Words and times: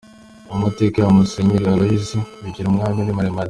Amateka 0.55 0.95
ya 0.99 1.09
Musenyeri 1.15 1.65
Aloys 1.73 2.09
Bigirumwami 2.41 3.01
ni 3.03 3.15
maremare. 3.17 3.39